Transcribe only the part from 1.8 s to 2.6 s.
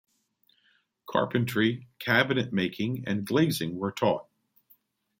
cabinet